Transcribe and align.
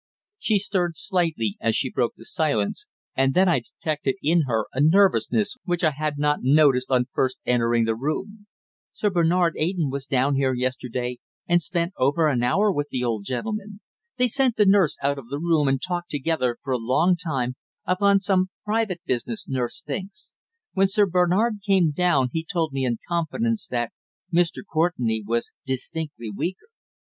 She 0.39 0.57
stirred 0.57 0.93
slightly 0.97 1.57
as 1.61 1.75
she 1.75 1.91
broke 1.91 2.15
the 2.15 2.25
silence, 2.25 2.87
and 3.15 3.35
then 3.35 3.47
I 3.47 3.59
detected 3.59 4.15
in 4.23 4.45
her 4.47 4.65
a 4.73 4.81
nervousness 4.81 5.57
which 5.63 5.83
I 5.83 5.91
had 5.91 6.17
not 6.17 6.39
noticed 6.41 6.89
on 6.89 7.05
first 7.13 7.37
entering 7.45 7.85
the 7.85 7.93
room. 7.93 8.47
"Sir 8.93 9.11
Bernard 9.11 9.53
Eyton 9.59 9.91
was 9.91 10.07
down 10.07 10.33
here 10.37 10.55
yesterday 10.55 11.19
and 11.47 11.61
spent 11.61 11.93
over 11.97 12.27
an 12.29 12.41
hour 12.41 12.71
with 12.73 12.87
the 12.89 13.03
old 13.03 13.25
gentleman. 13.25 13.79
They 14.17 14.27
sent 14.27 14.55
the 14.55 14.65
nurse 14.65 14.97
out 15.03 15.19
of 15.19 15.29
the 15.29 15.37
room 15.39 15.67
and 15.67 15.79
talked 15.79 16.09
together 16.09 16.57
for 16.63 16.73
a 16.73 16.77
long 16.79 17.15
time, 17.15 17.53
upon 17.85 18.19
some 18.19 18.49
private 18.65 19.01
business, 19.05 19.47
nurse 19.47 19.83
thinks. 19.83 20.33
When 20.73 20.87
Sir 20.87 21.05
Bernard 21.05 21.59
came 21.63 21.91
down 21.91 22.29
he 22.33 22.43
told 22.43 22.73
me 22.73 22.85
in 22.85 22.97
confidence 23.07 23.67
that 23.67 23.91
Mr. 24.33 24.63
Courtenay 24.67 25.21
was 25.27 25.53
distinctly 25.63 26.31
weaker." 26.35 26.69